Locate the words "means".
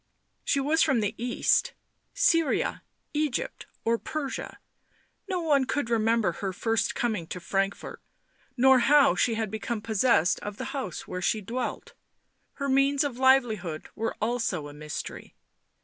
12.67-13.03